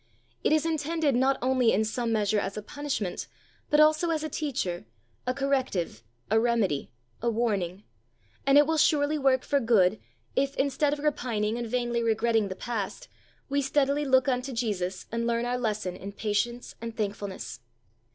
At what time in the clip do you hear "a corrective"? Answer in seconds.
5.27-6.01